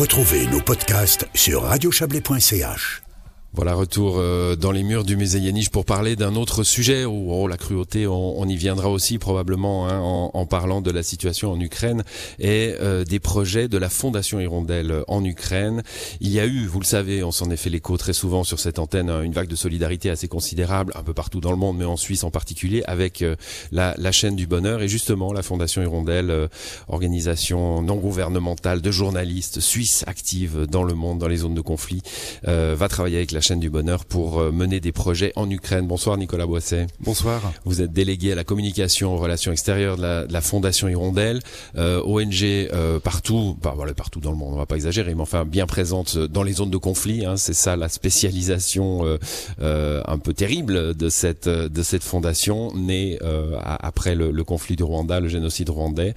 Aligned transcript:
Retrouvez 0.00 0.46
nos 0.46 0.62
podcasts 0.62 1.28
sur 1.34 1.64
radiochablais.ch. 1.64 3.09
Voilà, 3.52 3.74
retour 3.74 4.14
euh, 4.18 4.54
dans 4.54 4.70
les 4.70 4.84
murs 4.84 5.02
du 5.02 5.16
musée 5.16 5.40
Yéniche 5.40 5.70
pour 5.70 5.84
parler 5.84 6.14
d'un 6.14 6.36
autre 6.36 6.62
sujet 6.62 7.04
où 7.04 7.32
oh, 7.32 7.48
la 7.48 7.56
cruauté, 7.56 8.06
on, 8.06 8.46
y 8.46 8.54
viendra 8.54 8.88
aussi 8.88 9.18
probablement 9.18 9.88
hein, 9.88 9.98
en, 9.98 10.46
parlant 10.46 10.80
de 10.80 10.92
la 10.92 11.02
situation 11.02 11.50
en 11.50 11.58
Ukraine 11.58 12.04
et 12.38 12.76
euh, 12.80 13.02
des 13.04 13.18
projets 13.18 13.66
de 13.66 13.76
la 13.76 13.88
Fondation 13.88 14.38
Hirondelle 14.38 15.02
en 15.08 15.24
Ukraine. 15.24 15.82
Il 16.20 16.30
y 16.30 16.38
a 16.38 16.46
eu, 16.46 16.66
vous 16.66 16.78
le 16.78 16.84
savez, 16.84 17.24
on 17.24 17.32
s'en 17.32 17.50
est 17.50 17.56
fait 17.56 17.70
l'écho 17.70 17.96
très 17.96 18.12
souvent 18.12 18.44
sur 18.44 18.60
cette 18.60 18.78
antenne, 18.78 19.10
une 19.10 19.32
vague 19.32 19.48
de 19.48 19.56
solidarité 19.56 20.10
assez 20.10 20.28
considérable 20.28 20.92
un 20.94 21.02
peu 21.02 21.12
partout 21.12 21.40
dans 21.40 21.50
le 21.50 21.56
monde, 21.56 21.76
mais 21.76 21.84
en 21.84 21.96
Suisse 21.96 22.22
en 22.22 22.30
particulier, 22.30 22.84
avec 22.86 23.20
euh, 23.20 23.34
la, 23.72 23.96
la, 23.98 24.12
chaîne 24.12 24.36
du 24.36 24.46
bonheur 24.46 24.80
et 24.80 24.86
justement 24.86 25.32
la 25.32 25.42
Fondation 25.42 25.82
Hirondelle, 25.82 26.48
organisation 26.86 27.82
non 27.82 27.96
gouvernementale 27.96 28.80
de 28.80 28.90
journalistes 28.92 29.58
suisses 29.58 30.04
actives 30.06 30.66
dans 30.66 30.84
le 30.84 30.94
monde, 30.94 31.18
dans 31.18 31.28
les 31.28 31.38
zones 31.38 31.54
de 31.54 31.60
conflit, 31.60 32.02
va 32.44 32.88
travailler 32.88 33.16
avec 33.16 33.32
la 33.32 33.39
la 33.40 33.42
chaîne 33.42 33.60
du 33.60 33.70
bonheur 33.70 34.04
pour 34.04 34.38
euh, 34.38 34.52
mener 34.52 34.80
des 34.80 34.92
projets 34.92 35.32
en 35.34 35.48
Ukraine. 35.48 35.86
Bonsoir 35.86 36.18
Nicolas 36.18 36.44
Boisset. 36.44 36.88
Bonsoir. 37.00 37.40
Vous 37.64 37.80
êtes 37.80 37.90
délégué 37.90 38.32
à 38.32 38.34
la 38.34 38.44
communication 38.44 39.14
aux 39.14 39.16
relations 39.16 39.50
extérieures 39.50 39.96
de 39.96 40.02
la, 40.02 40.26
de 40.26 40.32
la 40.34 40.42
Fondation 40.42 40.88
Hirondelle, 40.88 41.40
euh, 41.78 42.02
ONG 42.04 42.42
euh, 42.42 43.00
partout, 43.00 43.56
bah, 43.62 43.72
voilà, 43.74 43.94
partout 43.94 44.20
dans 44.20 44.30
le 44.30 44.36
monde, 44.36 44.52
on 44.52 44.58
va 44.58 44.66
pas 44.66 44.74
exagérer, 44.74 45.14
mais 45.14 45.22
enfin 45.22 45.46
bien 45.46 45.66
présente 45.66 46.18
dans 46.18 46.42
les 46.42 46.52
zones 46.52 46.68
de 46.68 46.76
conflit. 46.76 47.24
Hein, 47.24 47.38
c'est 47.38 47.54
ça 47.54 47.76
la 47.76 47.88
spécialisation 47.88 49.18
euh 49.62 50.02
un 50.06 50.18
peu 50.18 50.34
terrible 50.34 50.94
de 50.94 51.08
cette 51.08 51.48
de 51.48 51.82
cette 51.82 52.02
fondation 52.02 52.74
née 52.74 53.18
après 53.64 54.14
le, 54.14 54.30
le, 54.30 54.44
conflit 54.44 54.76
du 54.76 54.82
Rwanda, 54.82 55.20
le 55.20 55.28
génocide 55.28 55.70
rwandais, 55.70 56.14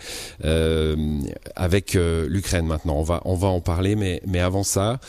avec 1.56 1.94
l'Ukraine. 1.94 2.66
Maintenant, 2.66 2.96
on 2.98 3.04
va 3.04 3.22
on 3.26 3.36
va 3.36 3.48
en 3.48 3.62
parler, 3.62 3.96
mais 3.96 4.22
mais 4.26 4.40
avant 4.40 4.64
ça, 4.64 5.00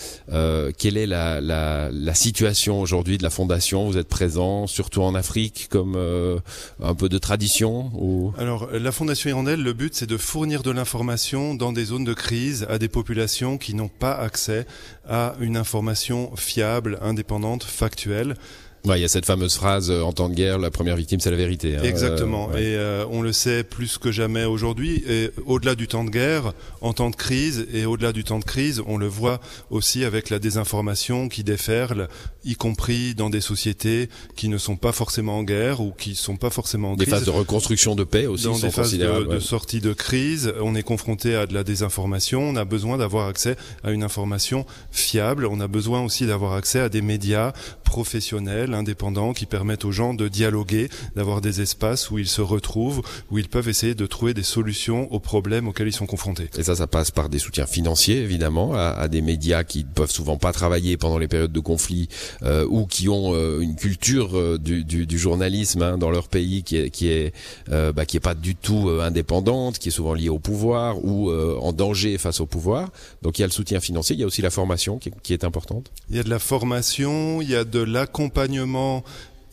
quelle 0.78 0.96
est 0.96 1.06
la, 1.06 1.40
la 1.40 2.03
la 2.04 2.14
situation 2.14 2.80
aujourd'hui 2.80 3.18
de 3.18 3.22
la 3.22 3.30
fondation 3.30 3.86
Vous 3.86 3.96
êtes 3.96 4.08
présent 4.08 4.66
surtout 4.66 5.02
en 5.02 5.14
Afrique 5.14 5.68
comme 5.70 5.94
euh, 5.96 6.38
un 6.82 6.94
peu 6.94 7.08
de 7.08 7.18
tradition 7.18 7.90
ou? 7.94 8.32
Alors 8.38 8.68
la 8.72 8.92
fondation 8.92 9.30
Hirondelle, 9.30 9.62
le 9.62 9.72
but 9.72 9.94
c'est 9.94 10.06
de 10.06 10.16
fournir 10.16 10.62
de 10.62 10.70
l'information 10.70 11.54
dans 11.54 11.72
des 11.72 11.86
zones 11.86 12.04
de 12.04 12.14
crise 12.14 12.66
à 12.68 12.78
des 12.78 12.88
populations 12.88 13.58
qui 13.58 13.74
n'ont 13.74 13.88
pas 13.88 14.14
accès 14.14 14.66
à 15.08 15.34
une 15.40 15.56
information 15.56 16.34
fiable, 16.36 16.98
indépendante, 17.00 17.64
factuelle. 17.64 18.36
Ouais, 18.84 18.98
il 18.98 19.02
y 19.02 19.04
a 19.04 19.08
cette 19.08 19.24
fameuse 19.24 19.54
phrase 19.54 19.90
euh, 19.90 20.02
en 20.02 20.12
temps 20.12 20.28
de 20.28 20.34
guerre, 20.34 20.58
la 20.58 20.70
première 20.70 20.96
victime 20.96 21.18
c'est 21.18 21.30
la 21.30 21.38
vérité. 21.38 21.76
Hein. 21.76 21.82
Exactement. 21.84 22.50
Euh, 22.52 22.58
et 22.58 22.76
euh, 22.76 23.06
on 23.10 23.22
le 23.22 23.32
sait 23.32 23.64
plus 23.64 23.96
que 23.96 24.12
jamais 24.12 24.44
aujourd'hui. 24.44 25.02
Et 25.08 25.30
au-delà 25.46 25.74
du 25.74 25.88
temps 25.88 26.04
de 26.04 26.10
guerre, 26.10 26.52
en 26.82 26.92
temps 26.92 27.08
de 27.08 27.16
crise, 27.16 27.66
et 27.72 27.86
au-delà 27.86 28.12
du 28.12 28.24
temps 28.24 28.38
de 28.38 28.44
crise, 28.44 28.82
on 28.86 28.98
le 28.98 29.06
voit 29.06 29.40
aussi 29.70 30.04
avec 30.04 30.28
la 30.28 30.38
désinformation 30.38 31.30
qui 31.30 31.44
déferle, 31.44 32.08
y 32.44 32.56
compris 32.56 33.14
dans 33.14 33.30
des 33.30 33.40
sociétés 33.40 34.10
qui 34.36 34.50
ne 34.50 34.58
sont 34.58 34.76
pas 34.76 34.92
forcément 34.92 35.38
en 35.38 35.44
guerre 35.44 35.80
ou 35.80 35.92
qui 35.96 36.14
sont 36.14 36.36
pas 36.36 36.50
forcément 36.50 36.92
en 36.92 36.96
des 36.96 37.06
crise. 37.06 37.14
Des 37.14 37.20
phases 37.20 37.26
de 37.26 37.38
reconstruction 37.38 37.94
de 37.94 38.04
paix 38.04 38.26
aussi. 38.26 38.44
Dans 38.44 38.58
des 38.58 38.70
phases 38.70 38.92
de, 38.92 39.24
de, 39.24 39.38
sortie 39.38 39.80
de 39.80 39.94
crise, 39.94 40.52
on 40.60 40.74
est 40.74 40.82
confronté 40.82 41.34
à 41.34 41.46
de 41.46 41.54
la 41.54 41.64
désinformation. 41.64 42.42
On 42.42 42.56
a 42.56 42.66
besoin 42.66 42.98
d'avoir 42.98 43.28
accès 43.28 43.56
à 43.82 43.92
une 43.92 44.02
information 44.02 44.66
fiable. 44.90 45.46
On 45.46 45.60
a 45.60 45.68
besoin 45.68 46.02
aussi 46.04 46.26
d'avoir 46.26 46.52
accès 46.52 46.80
à 46.80 46.90
des 46.90 47.00
médias 47.00 47.54
professionnels 47.94 48.74
indépendants 48.74 49.32
qui 49.32 49.46
permettent 49.46 49.84
aux 49.84 49.92
gens 49.92 50.14
de 50.14 50.26
dialoguer, 50.26 50.88
d'avoir 51.14 51.40
des 51.40 51.60
espaces 51.60 52.10
où 52.10 52.18
ils 52.18 52.26
se 52.26 52.40
retrouvent, 52.40 53.02
où 53.30 53.38
ils 53.38 53.48
peuvent 53.48 53.68
essayer 53.68 53.94
de 53.94 54.06
trouver 54.06 54.34
des 54.34 54.42
solutions 54.42 55.06
aux 55.12 55.20
problèmes 55.20 55.68
auxquels 55.68 55.86
ils 55.86 55.92
sont 55.92 56.04
confrontés. 56.04 56.48
Et 56.58 56.64
ça, 56.64 56.74
ça 56.74 56.88
passe 56.88 57.12
par 57.12 57.28
des 57.28 57.38
soutiens 57.38 57.66
financiers, 57.66 58.16
évidemment, 58.16 58.74
à, 58.74 58.88
à 58.88 59.06
des 59.06 59.22
médias 59.22 59.62
qui 59.62 59.84
peuvent 59.84 60.10
souvent 60.10 60.38
pas 60.38 60.50
travailler 60.50 60.96
pendant 60.96 61.18
les 61.18 61.28
périodes 61.28 61.52
de 61.52 61.60
conflit 61.60 62.08
euh, 62.42 62.66
ou 62.68 62.86
qui 62.86 63.08
ont 63.08 63.32
euh, 63.32 63.60
une 63.60 63.76
culture 63.76 64.36
euh, 64.36 64.58
du, 64.58 64.82
du, 64.82 65.06
du, 65.06 65.16
journalisme 65.16 65.82
hein, 65.82 65.96
dans 65.96 66.10
leur 66.10 66.26
pays 66.26 66.64
qui 66.64 66.76
est 66.76 66.90
qui 66.90 67.06
est 67.10 67.32
bah, 67.68 68.06
qui 68.06 68.16
est 68.16 68.26
pas 68.30 68.34
du 68.34 68.56
tout 68.56 68.90
indépendante, 69.00 69.78
qui 69.78 69.90
est 69.90 69.92
souvent 69.92 70.14
liée 70.14 70.28
au 70.28 70.40
pouvoir 70.40 71.04
ou 71.04 71.30
en 71.30 71.72
danger 71.72 72.18
face 72.18 72.40
au 72.40 72.46
pouvoir. 72.46 72.90
Donc 73.22 73.38
il 73.38 73.42
y 73.42 73.44
a 73.44 73.46
le 73.46 73.52
soutien 73.52 73.78
financier, 73.78 74.16
il 74.16 74.20
y 74.20 74.24
a 74.24 74.26
aussi 74.26 74.42
la 74.42 74.50
formation 74.50 74.98
qui, 74.98 75.12
qui 75.22 75.32
est 75.32 75.44
importante. 75.44 75.92
Il 76.10 76.16
y 76.16 76.18
a 76.18 76.24
de 76.24 76.30
la 76.30 76.38
formation, 76.38 77.40
il 77.40 77.50
y 77.50 77.54
a 77.54 77.64
de 77.64 77.83
l'accompagnement 77.84 79.04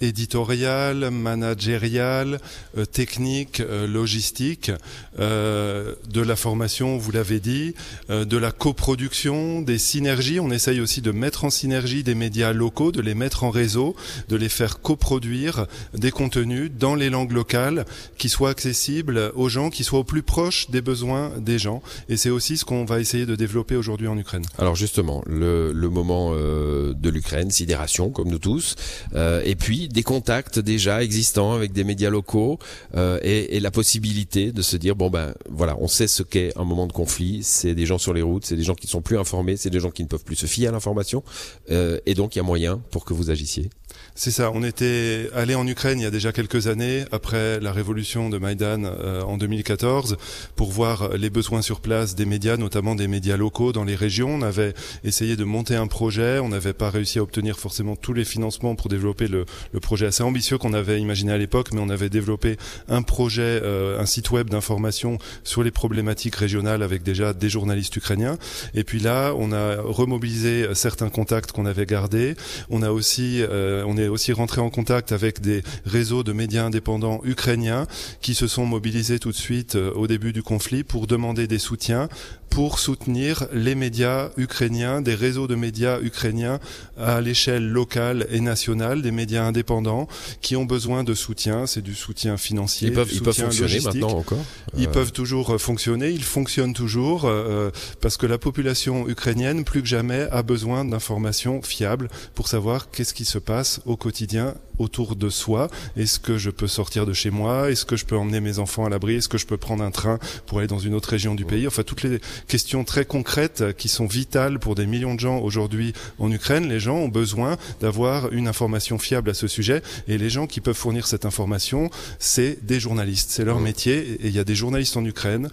éditorial, 0.01 1.09
managérial, 1.11 2.39
euh, 2.77 2.85
technique, 2.85 3.59
euh, 3.59 3.87
logistique, 3.87 4.71
euh, 5.19 5.95
de 6.09 6.21
la 6.21 6.35
formation, 6.35 6.97
vous 6.97 7.11
l'avez 7.11 7.39
dit, 7.39 7.73
de 8.09 8.37
la 8.37 8.51
coproduction, 8.51 9.61
des 9.61 9.77
synergies. 9.77 10.39
On 10.39 10.51
essaye 10.51 10.81
aussi 10.81 11.01
de 11.01 11.11
mettre 11.11 11.45
en 11.45 11.49
synergie 11.49 12.03
des 12.03 12.15
médias 12.15 12.53
locaux, 12.53 12.91
de 12.91 13.01
les 13.01 13.15
mettre 13.15 13.43
en 13.43 13.49
réseau, 13.49 13.95
de 14.29 14.35
les 14.35 14.49
faire 14.49 14.81
coproduire 14.81 15.67
des 15.93 16.11
contenus 16.11 16.71
dans 16.77 16.95
les 16.95 17.09
langues 17.09 17.31
locales 17.31 17.85
qui 18.17 18.29
soient 18.29 18.49
accessibles 18.49 19.31
aux 19.35 19.49
gens, 19.49 19.69
qui 19.69 19.83
soient 19.83 19.99
au 19.99 20.03
plus 20.03 20.23
proche 20.23 20.69
des 20.69 20.81
besoins 20.81 21.31
des 21.37 21.59
gens. 21.59 21.81
Et 22.09 22.17
c'est 22.17 22.29
aussi 22.29 22.57
ce 22.57 22.65
qu'on 22.65 22.85
va 22.85 22.99
essayer 22.99 23.25
de 23.25 23.35
développer 23.35 23.75
aujourd'hui 23.75 24.07
en 24.07 24.17
Ukraine. 24.17 24.43
Alors 24.57 24.75
justement, 24.75 25.23
le, 25.27 25.71
le 25.71 25.89
moment 25.89 26.31
de 26.33 27.09
l'Ukraine, 27.09 27.51
sidération 27.51 28.09
comme 28.09 28.29
nous 28.29 28.39
tous, 28.39 28.75
et 29.15 29.55
puis 29.55 29.89
des 29.91 30.03
contacts 30.03 30.59
déjà 30.59 31.03
existants 31.03 31.53
avec 31.53 31.71
des 31.71 31.83
médias 31.83 32.09
locaux 32.09 32.59
euh, 32.95 33.19
et, 33.21 33.59
la 33.59 33.71
possibilité 33.71 34.51
de 34.51 34.61
se 34.61 34.75
dire 34.75 34.95
bon 34.95 35.09
ben 35.09 35.33
voilà, 35.49 35.77
on 35.79 35.87
sait 35.87 36.07
ce 36.07 36.23
qu'est 36.23 36.57
un 36.57 36.63
moment 36.63 36.87
de 36.87 36.93
conflit. 36.93 37.43
C'est 37.43 37.75
des 37.75 37.85
gens 37.85 37.97
sur 37.97 38.13
les 38.13 38.21
routes, 38.21 38.45
c'est 38.45 38.55
des 38.55 38.63
gens 38.63 38.75
qui 38.75 38.87
sont 38.87 39.01
plus 39.01 39.19
informés, 39.19 39.57
c'est 39.57 39.69
des 39.69 39.79
gens 39.79 39.91
qui 39.91 40.03
ne 40.03 40.07
peuvent 40.07 40.23
plus 40.23 40.35
se 40.35 40.47
fier 40.47 40.67
à 40.67 40.71
l'information, 40.71 41.23
euh, 41.69 41.99
et 42.05 42.13
donc 42.15 42.35
il 42.35 42.39
y 42.39 42.41
a 42.41 42.43
moyen 42.43 42.81
pour 42.91 43.05
que 43.05 43.13
vous 43.13 43.29
agissiez. 43.29 43.69
C'est 44.15 44.31
ça. 44.31 44.51
On 44.53 44.63
était 44.63 45.29
allé 45.33 45.55
en 45.55 45.65
Ukraine 45.65 45.99
il 45.99 46.03
y 46.03 46.05
a 46.05 46.11
déjà 46.11 46.31
quelques 46.31 46.67
années, 46.67 47.05
après 47.11 47.59
la 47.59 47.71
révolution 47.71 48.29
de 48.29 48.37
Maïdan 48.37 48.83
euh, 48.83 49.21
en 49.21 49.37
2014, 49.37 50.17
pour 50.55 50.71
voir 50.71 51.17
les 51.17 51.29
besoins 51.29 51.61
sur 51.61 51.79
place 51.79 52.13
des 52.15 52.25
médias, 52.25 52.57
notamment 52.57 52.95
des 52.95 53.07
médias 53.07 53.37
locaux 53.37 53.71
dans 53.71 53.83
les 53.83 53.95
régions. 53.95 54.29
On 54.29 54.41
avait 54.41 54.73
essayé 55.03 55.35
de 55.35 55.43
monter 55.43 55.75
un 55.75 55.87
projet. 55.87 56.39
On 56.39 56.49
n'avait 56.49 56.73
pas 56.73 56.89
réussi 56.89 57.19
à 57.19 57.23
obtenir 57.23 57.57
forcément 57.57 57.95
tous 57.95 58.13
les 58.13 58.25
financements 58.25 58.75
pour 58.75 58.89
développer 58.89 59.27
le, 59.27 59.45
projet 59.81 60.05
assez 60.05 60.23
ambitieux 60.23 60.57
qu'on 60.57 60.73
avait 60.73 61.01
imaginé 61.01 61.31
à 61.31 61.37
l'époque, 61.37 61.69
mais 61.73 61.81
on 61.81 61.89
avait 61.89 62.09
développé 62.09 62.57
un 62.87 63.01
projet, 63.01 63.59
euh, 63.63 63.99
un 63.99 64.05
site 64.05 64.29
web 64.31 64.49
d'information 64.49 65.17
sur 65.43 65.63
les 65.63 65.71
problématiques 65.71 66.35
régionales 66.35 66.83
avec 66.83 67.01
déjà 67.01 67.33
des 67.33 67.49
journalistes 67.49 67.95
ukrainiens. 67.95 68.37
Et 68.75 68.83
puis 68.83 68.99
là, 68.99 69.33
on 69.37 69.51
a 69.51 69.81
remobilisé 69.81 70.67
certains 70.75 71.09
contacts 71.09 71.51
qu'on 71.51 71.65
avait 71.65 71.85
gardés. 71.85 72.35
On 72.69 72.83
a 72.83 72.91
aussi 72.91 73.41
euh, 73.41 73.80
on 73.85 73.97
est 73.97 74.07
aussi 74.07 74.33
rentré 74.33 74.61
en 74.61 74.69
contact 74.69 75.11
avec 75.11 75.41
des 75.41 75.63
réseaux 75.85 76.23
de 76.23 76.33
médias 76.33 76.65
indépendants 76.65 77.21
ukrainiens 77.23 77.87
qui 78.21 78.33
se 78.33 78.47
sont 78.47 78.65
mobilisés 78.65 79.19
tout 79.19 79.31
de 79.31 79.35
suite 79.35 79.75
euh, 79.75 79.91
au 79.93 80.07
début 80.07 80.33
du 80.33 80.43
conflit 80.43 80.83
pour 80.83 81.07
demander 81.07 81.47
des 81.47 81.59
soutiens 81.59 82.09
pour 82.51 82.79
soutenir 82.79 83.47
les 83.53 83.75
médias 83.75 84.29
ukrainiens, 84.35 85.01
des 85.01 85.15
réseaux 85.15 85.47
de 85.47 85.55
médias 85.55 85.99
ukrainiens 86.01 86.59
à 86.99 87.21
l'échelle 87.21 87.67
locale 87.67 88.27
et 88.29 88.41
nationale, 88.41 89.01
des 89.01 89.11
médias 89.11 89.45
indépendants 89.45 90.07
qui 90.41 90.57
ont 90.57 90.65
besoin 90.65 91.05
de 91.05 91.13
soutien. 91.13 91.65
C'est 91.65 91.81
du 91.81 91.95
soutien 91.95 92.35
financier, 92.35 92.89
ils 92.89 92.93
peuvent, 92.93 93.07
du 93.07 93.15
soutien 93.15 93.31
ils 93.31 93.57
peuvent 93.57 93.57
fonctionner 93.57 93.79
maintenant 93.79 94.17
encore. 94.17 94.43
Ils 94.77 94.87
euh... 94.87 94.91
peuvent 94.91 95.13
toujours 95.13 95.59
fonctionner. 95.59 96.09
Ils 96.09 96.25
fonctionnent 96.25 96.73
toujours 96.73 97.23
euh, 97.23 97.71
parce 98.01 98.17
que 98.17 98.25
la 98.25 98.37
population 98.37 99.07
ukrainienne, 99.07 99.63
plus 99.63 99.81
que 99.81 99.87
jamais, 99.87 100.27
a 100.29 100.43
besoin 100.43 100.83
d'informations 100.83 101.61
fiables 101.61 102.09
pour 102.35 102.49
savoir 102.49 102.91
qu'est-ce 102.91 103.13
qui 103.13 103.25
se 103.25 103.37
passe 103.37 103.79
au 103.85 103.95
quotidien 103.95 104.55
autour 104.77 105.15
de 105.15 105.29
soi. 105.29 105.69
Est-ce 105.95 106.19
que 106.19 106.37
je 106.37 106.49
peux 106.49 106.67
sortir 106.67 107.05
de 107.05 107.13
chez 107.13 107.29
moi? 107.29 107.71
Est-ce 107.71 107.85
que 107.85 107.95
je 107.95 108.05
peux 108.05 108.17
emmener 108.17 108.41
mes 108.41 108.59
enfants 108.59 108.85
à 108.85 108.89
l'abri? 108.89 109.15
Est-ce 109.15 109.29
que 109.29 109.37
je 109.37 109.45
peux 109.45 109.57
prendre 109.57 109.83
un 109.83 109.91
train 109.91 110.19
pour 110.47 110.57
aller 110.57 110.67
dans 110.67 110.79
une 110.79 110.93
autre 110.93 111.09
région 111.09 111.35
du 111.35 111.45
pays? 111.45 111.67
Enfin, 111.67 111.83
toutes 111.83 112.03
les 112.03 112.19
questions 112.47 112.83
très 112.83 113.05
concrètes 113.05 113.75
qui 113.77 113.87
sont 113.87 114.05
vitales 114.05 114.59
pour 114.59 114.75
des 114.75 114.85
millions 114.85 115.15
de 115.15 115.19
gens 115.19 115.39
aujourd'hui 115.39 115.93
en 116.19 116.31
Ukraine. 116.31 116.67
Les 116.67 116.79
gens 116.79 116.97
ont 116.97 117.07
besoin 117.07 117.57
d'avoir 117.79 118.31
une 118.31 118.47
information 118.47 118.97
fiable 118.97 119.29
à 119.29 119.33
ce 119.33 119.47
sujet 119.47 119.81
et 120.07 120.17
les 120.17 120.29
gens 120.29 120.47
qui 120.47 120.61
peuvent 120.61 120.75
fournir 120.75 121.07
cette 121.07 121.25
information, 121.25 121.89
c'est 122.19 122.65
des 122.65 122.79
journalistes. 122.79 123.31
C'est 123.31 123.45
leur 123.45 123.59
métier 123.59 124.17
et 124.21 124.27
il 124.27 124.35
y 124.35 124.39
a 124.39 124.43
des 124.43 124.55
journalistes 124.55 124.97
en 124.97 125.05
Ukraine 125.05 125.49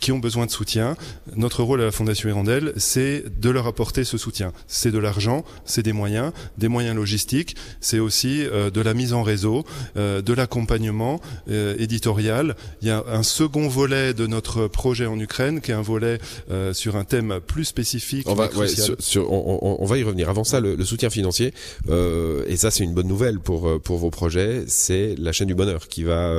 qui 0.00 0.12
ont 0.12 0.18
besoin 0.18 0.46
de 0.46 0.50
soutien. 0.50 0.96
Notre 1.36 1.62
rôle 1.62 1.80
à 1.80 1.84
la 1.84 1.92
Fondation 1.92 2.28
Hirondelle, 2.28 2.72
c'est 2.76 3.24
de 3.40 3.50
leur 3.50 3.66
apporter 3.66 4.04
ce 4.04 4.18
soutien. 4.18 4.52
C'est 4.66 4.90
de 4.90 4.98
l'argent, 4.98 5.44
c'est 5.64 5.82
des 5.82 5.92
moyens, 5.92 6.32
des 6.58 6.68
moyens 6.68 6.96
logistiques, 6.96 7.56
c'est 7.80 7.98
aussi 7.98 8.44
euh, 8.46 8.70
de 8.70 8.80
la 8.80 8.94
mise 8.94 9.12
en 9.12 9.22
réseau, 9.22 9.64
euh, 9.96 10.22
de 10.22 10.32
l'accompagnement 10.32 11.20
euh, 11.50 11.74
éditorial. 11.78 12.56
Il 12.80 12.88
y 12.88 12.90
a 12.90 13.04
un 13.06 13.22
second 13.22 13.68
volet 13.68 14.14
de 14.14 14.26
notre 14.26 14.66
projet 14.68 15.06
en 15.06 15.18
Ukraine 15.18 15.60
qui 15.60 15.70
est 15.70 15.74
un 15.74 15.82
volet 15.82 16.18
euh, 16.50 16.72
sur 16.72 16.96
un 16.96 17.04
thème 17.04 17.40
plus 17.46 17.64
spécifique. 17.64 18.28
On 18.28 18.34
va, 18.34 18.50
ouais, 18.54 18.68
sur, 18.68 18.96
sur, 18.98 19.32
on, 19.32 19.76
on, 19.80 19.86
va 19.86 19.98
y 19.98 20.02
revenir. 20.02 20.28
Avant 20.28 20.44
ça, 20.44 20.60
le, 20.60 20.74
le 20.74 20.84
soutien 20.84 21.10
financier, 21.10 21.52
euh, 21.88 22.44
et 22.46 22.56
ça 22.56 22.70
c'est 22.70 22.84
une 22.84 22.94
bonne 22.94 23.08
nouvelle 23.08 23.38
pour 23.38 23.80
pour 23.82 23.98
vos 23.98 24.10
projets, 24.10 24.64
c'est 24.66 25.14
la 25.18 25.32
chaîne 25.32 25.48
du 25.48 25.54
bonheur 25.54 25.88
qui 25.88 26.04
va 26.04 26.34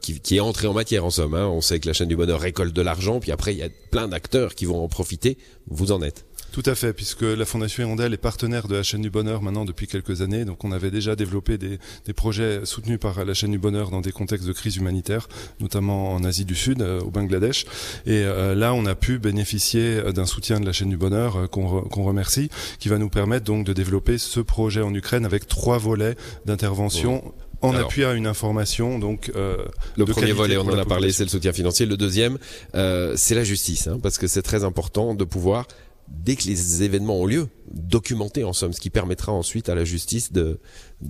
qui, 0.00 0.20
qui, 0.20 0.36
est 0.36 0.40
entrée 0.40 0.66
en 0.66 0.74
matière 0.74 1.04
en 1.04 1.10
somme. 1.10 1.34
Hein. 1.34 1.46
On 1.46 1.60
sait 1.60 1.80
que 1.80 1.86
la 1.86 1.92
chaîne 1.92 2.08
du 2.08 2.16
bonheur 2.16 2.40
récolte 2.40 2.74
de 2.74 2.82
l'argent, 2.82 3.20
puis 3.20 3.32
après 3.32 3.52
il 3.54 3.58
y 3.58 3.62
a 3.62 3.68
plein 3.90 4.08
d'acteurs 4.08 4.54
qui 4.54 4.64
vont 4.64 4.82
en 4.82 4.88
profiter. 4.88 5.38
Vous 5.68 5.92
en 5.92 6.02
êtes. 6.02 6.24
Tout 6.52 6.62
à 6.66 6.74
fait, 6.74 6.92
puisque 6.92 7.22
la 7.22 7.46
Fondation 7.46 7.82
Hirondelle 7.82 8.12
est 8.12 8.18
partenaire 8.18 8.68
de 8.68 8.76
la 8.76 8.82
chaîne 8.82 9.00
du 9.00 9.08
bonheur 9.08 9.40
maintenant 9.40 9.64
depuis 9.64 9.86
quelques 9.86 10.20
années. 10.20 10.44
Donc 10.44 10.64
on 10.64 10.72
avait 10.72 10.90
déjà 10.90 11.16
développé 11.16 11.56
des, 11.56 11.78
des 12.04 12.12
projets 12.12 12.60
soutenus 12.64 12.98
par 13.00 13.24
la 13.24 13.32
chaîne 13.32 13.52
du 13.52 13.58
bonheur 13.58 13.90
dans 13.90 14.02
des 14.02 14.12
contextes 14.12 14.46
de 14.46 14.52
crise 14.52 14.76
humanitaire, 14.76 15.28
notamment 15.60 16.12
en 16.12 16.24
Asie 16.24 16.44
du 16.44 16.54
Sud, 16.54 16.82
euh, 16.82 17.00
au 17.00 17.10
Bangladesh. 17.10 17.64
Et 18.04 18.22
euh, 18.24 18.54
là, 18.54 18.74
on 18.74 18.84
a 18.84 18.94
pu 18.94 19.18
bénéficier 19.18 20.12
d'un 20.12 20.26
soutien 20.26 20.60
de 20.60 20.66
la 20.66 20.72
chaîne 20.72 20.90
du 20.90 20.98
bonheur 20.98 21.36
euh, 21.36 21.46
qu'on 21.46 22.04
remercie, 22.04 22.50
qui 22.78 22.90
va 22.90 22.98
nous 22.98 23.08
permettre 23.08 23.46
donc 23.46 23.64
de 23.64 23.72
développer 23.72 24.18
ce 24.18 24.40
projet 24.40 24.82
en 24.82 24.94
Ukraine 24.94 25.24
avec 25.24 25.48
trois 25.48 25.78
volets 25.78 26.16
d'intervention. 26.44 27.32
en 27.62 27.74
appui 27.74 28.04
à 28.04 28.12
une 28.12 28.26
information. 28.26 28.98
Donc, 28.98 29.30
euh, 29.36 29.56
le 29.96 30.04
premier 30.04 30.32
volet, 30.32 30.56
on 30.56 30.66
en 30.66 30.78
a 30.78 30.84
parlé, 30.84 31.12
c'est 31.12 31.24
le 31.24 31.30
soutien 31.30 31.52
financier. 31.52 31.86
Le 31.86 31.96
deuxième, 31.96 32.38
euh, 32.74 33.14
c'est 33.16 33.34
la 33.34 33.44
justice, 33.44 33.86
hein, 33.86 33.98
parce 34.02 34.18
que 34.18 34.26
c'est 34.26 34.42
très 34.42 34.64
important 34.64 35.14
de 35.14 35.24
pouvoir 35.24 35.66
dès 36.12 36.36
que 36.36 36.44
les 36.44 36.82
événements 36.82 37.16
ont 37.16 37.26
lieu, 37.26 37.48
documenter 37.72 38.44
en 38.44 38.52
somme, 38.52 38.72
ce 38.72 38.80
qui 38.80 38.90
permettra 38.90 39.32
ensuite 39.32 39.68
à 39.68 39.74
la 39.74 39.84
justice 39.84 40.32
de 40.32 40.60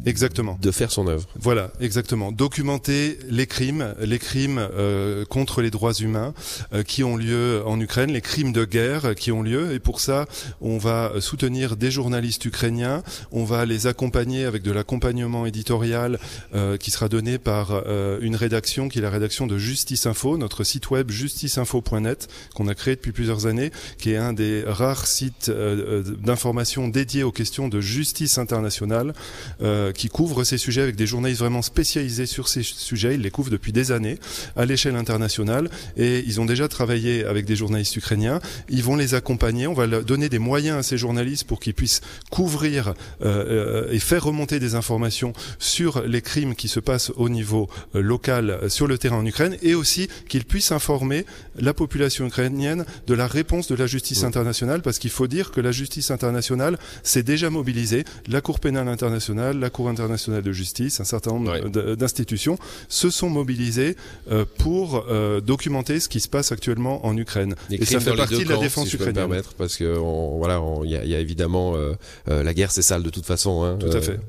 exactement 0.06 0.58
de 0.60 0.70
faire 0.70 0.90
son 0.90 1.06
œuvre. 1.06 1.26
Voilà, 1.36 1.72
exactement. 1.80 2.32
Documenter 2.32 3.18
les 3.28 3.46
crimes, 3.46 3.94
les 4.00 4.18
crimes 4.18 4.58
euh, 4.58 5.24
contre 5.24 5.62
les 5.62 5.70
droits 5.70 5.94
humains 5.94 6.34
euh, 6.72 6.82
qui 6.82 7.04
ont 7.04 7.16
lieu 7.16 7.62
en 7.66 7.80
Ukraine, 7.80 8.12
les 8.12 8.20
crimes 8.20 8.52
de 8.52 8.64
guerre 8.64 9.14
qui 9.14 9.32
ont 9.32 9.42
lieu, 9.42 9.72
et 9.72 9.78
pour 9.78 10.00
ça, 10.00 10.26
on 10.60 10.78
va 10.78 11.12
soutenir 11.20 11.76
des 11.76 11.90
journalistes 11.90 12.44
ukrainiens, 12.44 13.02
on 13.30 13.44
va 13.44 13.64
les 13.64 13.86
accompagner 13.86 14.44
avec 14.44 14.62
de 14.62 14.72
l'accompagnement 14.72 15.46
éditorial 15.46 16.18
euh, 16.54 16.76
qui 16.76 16.90
sera 16.90 17.08
donné 17.08 17.38
par 17.38 17.82
une 18.20 18.36
rédaction 18.36 18.88
qui 18.88 18.98
est 18.98 19.02
la 19.02 19.10
rédaction 19.10 19.46
de 19.46 19.58
Justice 19.58 20.06
Info, 20.06 20.36
notre 20.36 20.64
site 20.64 20.90
web 20.90 21.10
justiceinfo.net 21.10 22.28
qu'on 22.54 22.68
a 22.68 22.74
créé 22.74 22.96
depuis 22.96 23.12
plusieurs 23.12 23.46
années, 23.46 23.70
qui 23.98 24.12
est 24.12 24.16
un 24.16 24.32
des 24.32 24.62
rares 24.66 25.06
sites 25.06 25.50
d'information 25.50 26.88
dédiés 26.88 27.22
aux 27.22 27.32
questions 27.32 27.68
de 27.68 27.80
justice 27.80 28.38
internationale. 28.38 29.14
Euh, 29.62 29.81
qui 29.90 30.08
couvre 30.08 30.44
ces 30.44 30.58
sujets 30.58 30.82
avec 30.82 30.96
des 30.96 31.06
journalistes 31.06 31.40
vraiment 31.40 31.62
spécialisés 31.62 32.26
sur 32.26 32.48
ces 32.48 32.62
sujets. 32.62 33.14
Ils 33.14 33.22
les 33.22 33.30
couvrent 33.30 33.50
depuis 33.50 33.72
des 33.72 33.90
années 33.90 34.18
à 34.56 34.64
l'échelle 34.64 34.96
internationale 34.96 35.70
et 35.96 36.22
ils 36.26 36.40
ont 36.40 36.44
déjà 36.44 36.68
travaillé 36.68 37.24
avec 37.24 37.44
des 37.44 37.56
journalistes 37.56 37.96
ukrainiens. 37.96 38.40
Ils 38.68 38.82
vont 38.82 38.96
les 38.96 39.14
accompagner. 39.14 39.66
On 39.66 39.74
va 39.74 39.86
leur 39.86 40.04
donner 40.04 40.28
des 40.28 40.38
moyens 40.38 40.78
à 40.78 40.82
ces 40.82 40.98
journalistes 40.98 41.44
pour 41.44 41.60
qu'ils 41.60 41.74
puissent 41.74 42.00
couvrir 42.30 42.94
euh, 43.22 43.88
et 43.90 43.98
faire 43.98 44.24
remonter 44.24 44.58
des 44.58 44.74
informations 44.74 45.32
sur 45.58 46.02
les 46.02 46.20
crimes 46.20 46.54
qui 46.54 46.68
se 46.68 46.80
passent 46.80 47.10
au 47.16 47.28
niveau 47.28 47.68
euh, 47.94 48.00
local 48.00 48.58
sur 48.68 48.86
le 48.86 48.98
terrain 48.98 49.16
en 49.16 49.26
Ukraine 49.26 49.56
et 49.62 49.74
aussi 49.74 50.08
qu'ils 50.28 50.44
puissent 50.44 50.72
informer 50.72 51.24
la 51.58 51.74
population 51.74 52.26
ukrainienne 52.26 52.84
de 53.06 53.14
la 53.14 53.26
réponse 53.26 53.68
de 53.68 53.74
la 53.74 53.86
justice 53.86 54.24
internationale 54.24 54.82
parce 54.82 54.98
qu'il 54.98 55.10
faut 55.10 55.26
dire 55.26 55.50
que 55.50 55.60
la 55.60 55.72
justice 55.72 56.10
internationale 56.10 56.78
s'est 57.02 57.22
déjà 57.22 57.50
mobilisée. 57.50 58.04
La 58.28 58.40
Cour 58.40 58.60
pénale 58.60 58.88
internationale, 58.88 59.58
la 59.58 59.70
Cour 59.72 59.88
internationale 59.88 60.42
de 60.42 60.52
justice, 60.52 61.00
un 61.00 61.04
certain 61.04 61.32
nombre 61.32 61.68
d'institutions 61.96 62.58
se 62.88 63.10
sont 63.10 63.30
mobilisées 63.30 63.96
euh, 64.30 64.44
pour 64.58 65.06
euh, 65.08 65.40
documenter 65.40 65.98
ce 66.00 66.08
qui 66.08 66.20
se 66.20 66.28
passe 66.28 66.52
actuellement 66.52 67.04
en 67.06 67.16
Ukraine. 67.16 67.54
et 67.70 67.84
ça 67.84 68.00
fait 68.00 68.14
partie 68.14 68.44
de 68.44 68.48
la 68.48 68.58
défense 68.58 68.88
si 68.88 68.96
ukrainienne. 68.96 69.14
permettre, 69.14 69.54
parce 69.54 69.76
que 69.76 69.84
voilà, 69.84 70.62
il 70.84 70.90
y, 70.90 71.14
a 71.14 71.18
évidemment 71.18 71.74
euh, 71.74 71.94
la 72.28 72.54
guerre, 72.54 72.70
c'est 72.70 72.82
sale 72.82 73.02
de 73.02 73.10
toute 73.10 73.26
façon. 73.26 73.64
Hein, 73.64 73.76
Tout 73.80 73.96
à 73.96 74.00
fait. 74.00 74.20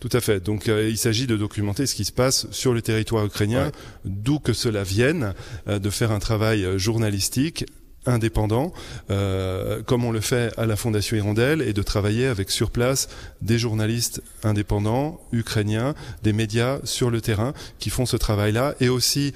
Tout 0.00 0.08
à 0.12 0.20
fait. 0.20 0.40
Donc 0.40 0.66
il 0.66 0.98
s'agit 0.98 1.26
de 1.26 1.36
documenter 1.36 1.86
ce 1.86 1.94
qui 1.94 2.04
se 2.04 2.12
passe 2.12 2.46
sur 2.50 2.74
le 2.74 2.82
territoire 2.82 3.24
ukrainien, 3.24 3.72
d'où 4.04 4.38
que 4.38 4.52
cela 4.52 4.82
vienne, 4.82 5.34
de 5.66 5.90
faire 5.90 6.12
un 6.12 6.18
travail 6.18 6.78
journalistique 6.78 7.64
indépendant, 8.06 8.72
euh, 9.10 9.82
comme 9.82 10.04
on 10.04 10.12
le 10.12 10.20
fait 10.20 10.52
à 10.58 10.66
la 10.66 10.76
Fondation 10.76 11.16
Hirondelle, 11.16 11.62
et 11.62 11.72
de 11.72 11.82
travailler 11.82 12.26
avec 12.26 12.50
sur 12.50 12.70
place 12.70 13.08
des 13.42 13.58
journalistes 13.58 14.22
indépendants, 14.42 15.20
ukrainiens, 15.32 15.94
des 16.22 16.32
médias 16.32 16.78
sur 16.84 17.10
le 17.10 17.20
terrain 17.20 17.54
qui 17.78 17.90
font 17.90 18.06
ce 18.06 18.16
travail-là, 18.16 18.74
et 18.80 18.88
aussi 18.88 19.32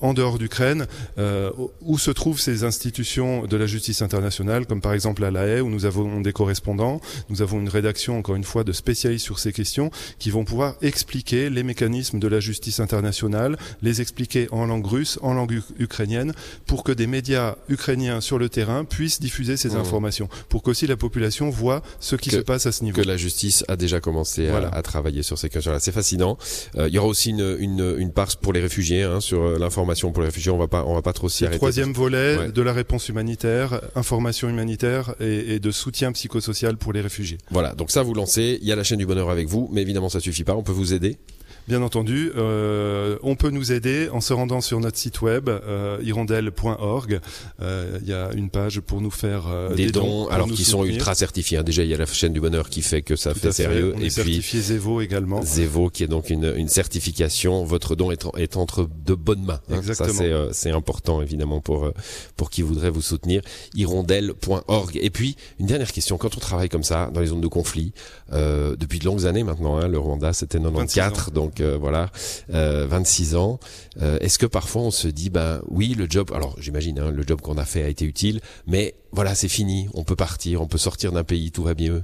en 0.00 0.14
dehors 0.14 0.38
d'Ukraine, 0.38 0.86
euh, 1.18 1.50
où 1.80 1.98
se 1.98 2.10
trouvent 2.10 2.40
ces 2.40 2.64
institutions 2.64 3.46
de 3.46 3.56
la 3.56 3.66
justice 3.66 4.02
internationale, 4.02 4.66
comme 4.66 4.80
par 4.80 4.92
exemple 4.92 5.24
à 5.24 5.30
La 5.30 5.46
Haye, 5.46 5.60
où 5.60 5.70
nous 5.70 5.84
avons 5.84 6.20
des 6.20 6.32
correspondants, 6.32 7.00
nous 7.28 7.42
avons 7.42 7.60
une 7.60 7.68
rédaction, 7.68 8.18
encore 8.18 8.34
une 8.34 8.44
fois, 8.44 8.64
de 8.64 8.72
spécialistes 8.72 9.24
sur 9.24 9.38
ces 9.38 9.52
questions, 9.52 9.90
qui 10.18 10.30
vont 10.30 10.44
pouvoir 10.44 10.74
expliquer 10.82 11.50
les 11.50 11.62
mécanismes 11.62 12.18
de 12.18 12.28
la 12.28 12.40
justice 12.40 12.80
internationale, 12.80 13.56
les 13.82 14.00
expliquer 14.00 14.48
en 14.50 14.66
langue 14.66 14.86
russe, 14.86 15.18
en 15.22 15.34
langue 15.34 15.60
ukrainienne, 15.78 16.32
pour 16.66 16.82
que 16.82 16.92
des 16.92 17.06
médias 17.06 17.56
ukrainiens 17.68 17.83
sur 18.20 18.38
le 18.38 18.48
terrain 18.48 18.84
puissent 18.84 19.20
diffuser 19.20 19.56
ces 19.56 19.70
mmh. 19.70 19.76
informations, 19.76 20.28
pour 20.48 20.62
qu'aussi 20.62 20.86
la 20.86 20.96
population 20.96 21.50
voit 21.50 21.82
ce 22.00 22.16
qui 22.16 22.30
se 22.30 22.38
passe 22.38 22.66
à 22.66 22.72
ce 22.72 22.84
niveau. 22.84 23.00
Que 23.00 23.06
la 23.06 23.16
justice 23.16 23.64
a 23.68 23.76
déjà 23.76 24.00
commencé 24.00 24.48
à, 24.48 24.82
travailler 24.82 25.22
sur 25.22 25.38
ces 25.38 25.48
questions-là. 25.48 25.80
C'est 25.80 25.92
fascinant. 25.92 26.36
Euh, 26.76 26.88
il 26.88 26.94
y 26.94 26.98
aura 26.98 27.08
aussi 27.08 27.30
une, 27.30 27.56
une, 27.58 27.94
une 27.98 28.12
part 28.12 28.36
pour 28.36 28.52
les 28.52 28.60
réfugiés, 28.60 29.02
hein, 29.02 29.20
sur 29.20 29.42
euh, 29.42 29.58
l'information 29.58 30.12
pour 30.12 30.22
les 30.22 30.28
réfugiés. 30.28 30.50
On 30.50 30.58
va 30.58 30.68
pas, 30.68 30.84
on 30.86 30.94
va 30.94 31.02
pas 31.02 31.12
trop 31.12 31.28
s'y 31.28 31.44
arrêter. 31.44 31.58
Troisième 31.58 31.92
volet 31.92 32.50
de 32.50 32.62
la 32.62 32.72
réponse 32.72 33.08
humanitaire, 33.08 33.80
information 33.94 34.48
humanitaire 34.48 35.14
et, 35.20 35.54
et, 35.54 35.58
de 35.58 35.70
soutien 35.70 36.12
psychosocial 36.12 36.76
pour 36.76 36.92
les 36.92 37.00
réfugiés. 37.00 37.38
Voilà. 37.50 37.74
Donc 37.74 37.90
ça, 37.90 38.02
vous 38.02 38.14
lancez. 38.14 38.58
Il 38.60 38.68
y 38.68 38.72
a 38.72 38.76
la 38.76 38.84
chaîne 38.84 38.98
du 38.98 39.06
bonheur 39.06 39.30
avec 39.30 39.48
vous, 39.48 39.68
mais 39.72 39.82
évidemment, 39.82 40.08
ça 40.08 40.20
suffit 40.20 40.44
pas. 40.44 40.54
On 40.54 40.62
peut 40.62 40.72
vous 40.72 40.92
aider. 40.92 41.18
Bien 41.66 41.80
entendu, 41.80 42.30
euh, 42.36 43.16
on 43.22 43.36
peut 43.36 43.48
nous 43.48 43.72
aider 43.72 44.10
en 44.12 44.20
se 44.20 44.34
rendant 44.34 44.60
sur 44.60 44.80
notre 44.80 44.98
site 44.98 45.22
web 45.22 45.48
euh, 45.48 45.98
hirondelle.org. 46.02 47.20
Euh, 47.62 47.98
il 48.02 48.08
y 48.08 48.12
a 48.12 48.30
une 48.34 48.50
page 48.50 48.80
pour 48.80 49.00
nous 49.00 49.10
faire 49.10 49.46
euh, 49.48 49.74
des, 49.74 49.90
dons, 49.90 50.28
alors 50.28 50.46
qui 50.48 50.62
sont 50.62 50.84
ultra 50.84 51.14
certifiés. 51.14 51.56
Hein. 51.56 51.62
Déjà, 51.62 51.82
il 51.82 51.88
y 51.88 51.94
a 51.94 51.96
la 51.96 52.04
chaîne 52.04 52.34
du 52.34 52.40
bonheur 52.40 52.68
qui 52.68 52.82
fait 52.82 53.00
que 53.00 53.16
ça 53.16 53.32
fait, 53.32 53.50
sérieux. 53.50 53.94
On 53.96 54.00
et 54.00 54.06
est 54.06 54.06
puis 54.06 54.10
certifié 54.10 54.60
Zevo 54.60 55.00
également. 55.00 55.40
Zevo 55.42 55.88
qui 55.88 56.04
est 56.04 56.08
donc 56.08 56.28
une, 56.28 56.52
une 56.54 56.68
certification. 56.68 57.64
Votre 57.64 57.96
don 57.96 58.10
est, 58.10 58.26
est 58.36 58.58
entre 58.58 58.86
de 59.06 59.14
bonnes 59.14 59.44
mains. 59.44 59.60
Hein. 59.70 59.80
Ça 59.94 60.08
c'est 60.10 60.30
euh, 60.30 60.52
c'est 60.52 60.70
important 60.70 61.22
évidemment 61.22 61.60
pour 61.60 61.90
pour 62.36 62.50
qui 62.50 62.60
voudrait 62.60 62.90
vous 62.90 63.02
soutenir. 63.02 63.40
hirondelle.org. 63.74 64.98
Et 65.00 65.08
puis 65.08 65.36
une 65.58 65.66
dernière 65.66 65.92
question. 65.92 66.18
Quand 66.18 66.36
on 66.36 66.40
travaille 66.40 66.68
comme 66.68 66.84
ça 66.84 67.10
dans 67.14 67.20
les 67.20 67.28
zones 67.28 67.40
de 67.40 67.48
conflit 67.48 67.94
depuis 68.30 68.98
de 68.98 69.06
longues 69.06 69.24
années 69.24 69.44
maintenant, 69.44 69.78
hein, 69.78 69.88
le 69.88 69.98
Rwanda 69.98 70.34
c'était 70.34 70.58
94 70.58 71.32
donc 71.32 71.53
donc 71.54 71.60
euh, 71.60 71.76
voilà, 71.78 72.10
26 72.48 73.34
euh, 73.34 73.38
ans. 73.38 73.60
Euh, 74.02 74.18
est-ce 74.20 74.38
que 74.38 74.46
parfois 74.46 74.82
on 74.82 74.90
se 74.90 75.08
dit, 75.08 75.30
ben 75.30 75.60
oui, 75.68 75.94
le 75.96 76.06
job, 76.08 76.30
alors 76.34 76.56
j'imagine, 76.58 76.98
hein, 76.98 77.10
le 77.10 77.22
job 77.26 77.40
qu'on 77.40 77.58
a 77.58 77.64
fait 77.64 77.82
a 77.82 77.88
été 77.88 78.04
utile, 78.04 78.40
mais 78.66 78.94
voilà, 79.12 79.34
c'est 79.34 79.48
fini, 79.48 79.88
on 79.94 80.04
peut 80.04 80.16
partir, 80.16 80.62
on 80.62 80.66
peut 80.66 80.78
sortir 80.78 81.12
d'un 81.12 81.24
pays, 81.24 81.52
tout 81.52 81.62
va 81.62 81.74
mieux. 81.74 82.02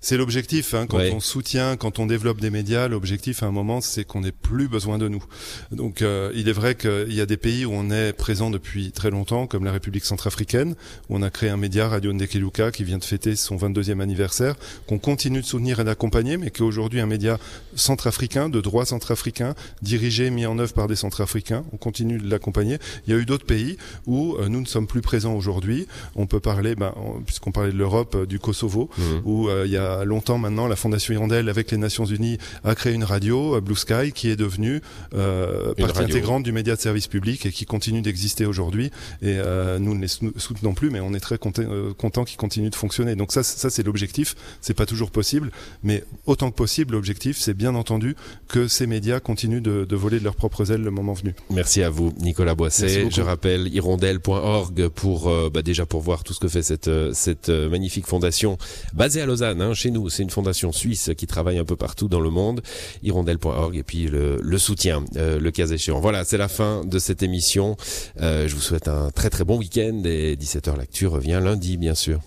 C'est 0.00 0.16
l'objectif. 0.16 0.74
Hein, 0.74 0.86
quand 0.86 0.98
on 0.98 1.20
soutient, 1.20 1.76
quand 1.76 1.98
on 1.98 2.06
développe 2.06 2.40
des 2.40 2.50
médias, 2.50 2.88
l'objectif 2.88 3.42
à 3.42 3.46
un 3.46 3.50
moment, 3.50 3.80
c'est 3.80 4.04
qu'on 4.04 4.20
n'ait 4.20 4.32
plus 4.32 4.68
besoin 4.68 4.98
de 4.98 5.08
nous. 5.08 5.24
Donc, 5.72 6.02
euh, 6.02 6.32
il 6.34 6.48
est 6.48 6.52
vrai 6.52 6.74
qu'il 6.74 7.12
y 7.12 7.20
a 7.20 7.26
des 7.26 7.36
pays 7.36 7.64
où 7.64 7.72
on 7.72 7.90
est 7.90 8.12
présent 8.12 8.50
depuis 8.50 8.92
très 8.92 9.10
longtemps, 9.10 9.46
comme 9.46 9.64
la 9.64 9.72
République 9.72 10.04
centrafricaine, 10.04 10.74
où 11.08 11.16
on 11.16 11.22
a 11.22 11.30
créé 11.30 11.50
un 11.50 11.56
média, 11.56 11.88
Radio 11.88 12.12
Ndekeluka, 12.12 12.70
qui 12.70 12.84
vient 12.84 12.98
de 12.98 13.04
fêter 13.04 13.36
son 13.36 13.56
22e 13.56 14.00
anniversaire, 14.00 14.54
qu'on 14.86 14.98
continue 14.98 15.40
de 15.40 15.46
soutenir 15.46 15.80
et 15.80 15.84
d'accompagner, 15.84 16.36
mais 16.36 16.50
qui 16.50 16.62
est 16.62 16.64
aujourd'hui 16.64 17.00
un 17.00 17.06
média 17.06 17.38
centrafricain, 17.74 18.48
de 18.48 18.60
droit 18.60 18.84
centrafricain, 18.84 19.54
dirigé, 19.82 20.30
mis 20.30 20.46
en 20.46 20.58
œuvre 20.58 20.72
par 20.72 20.86
des 20.86 20.96
centrafricains. 20.96 21.64
On 21.72 21.76
continue 21.76 22.18
de 22.18 22.28
l'accompagner. 22.30 22.78
Il 23.06 23.12
y 23.12 23.16
a 23.16 23.18
eu 23.18 23.26
d'autres 23.26 23.46
pays 23.46 23.76
où 24.06 24.36
euh, 24.36 24.48
nous 24.48 24.60
ne 24.60 24.66
sommes 24.66 24.86
plus 24.86 25.02
présents 25.02 25.34
aujourd'hui. 25.34 25.86
On 26.14 26.26
peut 26.26 26.40
parler, 26.40 26.74
ben, 26.74 26.94
puisqu'on 27.24 27.52
parlait 27.52 27.72
de 27.72 27.78
l'Europe, 27.78 28.14
euh, 28.14 28.26
du 28.26 28.38
Kosovo, 28.38 28.90
mmh. 28.96 29.02
où 29.24 29.48
il 29.64 29.70
y 29.70 29.75
a 29.75 29.75
longtemps 30.04 30.38
maintenant, 30.38 30.66
la 30.66 30.76
Fondation 30.76 31.14
Hirondelle, 31.14 31.48
avec 31.48 31.70
les 31.70 31.78
Nations 31.78 32.04
Unies, 32.04 32.38
a 32.64 32.74
créé 32.74 32.92
une 32.92 33.04
radio, 33.04 33.56
euh, 33.56 33.60
Blue 33.60 33.76
Sky, 33.76 34.12
qui 34.12 34.28
est 34.30 34.36
devenue 34.36 34.80
euh, 35.14 35.74
partie 35.74 36.00
intégrante 36.00 36.42
du 36.42 36.52
média 36.52 36.74
de 36.74 36.80
service 36.80 37.06
public 37.06 37.46
et 37.46 37.52
qui 37.52 37.64
continue 37.64 38.02
d'exister 38.02 38.46
aujourd'hui. 38.46 38.90
Et 39.22 39.36
euh, 39.38 39.78
nous 39.78 39.94
ne 39.94 40.00
les 40.00 40.08
soutenons 40.08 40.74
plus, 40.74 40.90
mais 40.90 41.00
on 41.00 41.14
est 41.14 41.20
très 41.20 41.38
content, 41.38 41.62
euh, 41.62 41.92
content 41.94 42.24
qu'ils 42.24 42.36
continuent 42.36 42.70
de 42.70 42.74
fonctionner. 42.74 43.16
Donc 43.16 43.32
ça, 43.32 43.42
ça 43.42 43.70
c'est 43.70 43.82
l'objectif. 43.82 44.34
C'est 44.60 44.74
pas 44.74 44.86
toujours 44.86 45.10
possible, 45.10 45.50
mais 45.82 46.04
autant 46.26 46.50
que 46.50 46.56
possible, 46.56 46.94
l'objectif, 46.94 47.38
c'est 47.38 47.54
bien 47.54 47.74
entendu 47.74 48.16
que 48.48 48.68
ces 48.68 48.86
médias 48.86 49.20
continuent 49.20 49.62
de, 49.62 49.84
de, 49.84 49.96
voler 49.96 50.18
de 50.18 50.24
leurs 50.24 50.36
propres 50.36 50.70
ailes 50.72 50.82
le 50.82 50.90
moment 50.90 51.12
venu. 51.12 51.34
Merci 51.50 51.82
à 51.82 51.90
vous, 51.90 52.12
Nicolas 52.20 52.54
Boisset. 52.54 53.10
Je 53.10 53.22
rappelle 53.22 53.68
hirondelle.org 53.68 54.88
pour 54.88 55.30
bah, 55.50 55.62
déjà 55.62 55.86
pour 55.86 56.00
voir 56.00 56.24
tout 56.24 56.34
ce 56.34 56.40
que 56.40 56.48
fait 56.48 56.62
cette 56.62 56.90
cette 57.12 57.48
magnifique 57.48 58.06
fondation 58.06 58.58
basée 58.94 59.20
à 59.20 59.26
Lausanne. 59.26 59.55
Chez 59.74 59.90
nous. 59.90 60.08
C'est 60.08 60.22
une 60.22 60.30
fondation 60.30 60.72
suisse 60.72 61.10
qui 61.16 61.26
travaille 61.26 61.58
un 61.58 61.64
peu 61.64 61.76
partout 61.76 62.08
dans 62.08 62.20
le 62.20 62.30
monde. 62.30 62.62
Hirondelle.org 63.02 63.76
et 63.76 63.82
puis 63.82 64.06
le, 64.06 64.38
le 64.40 64.58
soutien, 64.58 65.04
euh, 65.16 65.40
le 65.40 65.50
cas 65.50 65.66
échéant. 65.66 66.00
Voilà, 66.00 66.24
c'est 66.24 66.38
la 66.38 66.48
fin 66.48 66.84
de 66.84 66.98
cette 66.98 67.22
émission. 67.22 67.76
Euh, 68.20 68.48
je 68.48 68.54
vous 68.54 68.60
souhaite 68.60 68.88
un 68.88 69.10
très 69.10 69.30
très 69.30 69.44
bon 69.44 69.58
week-end 69.58 70.02
et 70.04 70.36
17h 70.36 70.76
l'actu 70.76 71.06
revient 71.06 71.40
lundi, 71.42 71.76
bien 71.76 71.94
sûr. 71.94 72.20